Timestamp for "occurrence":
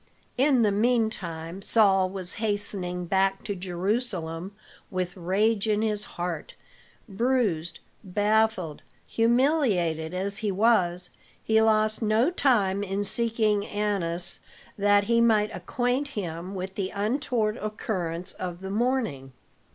17.57-18.31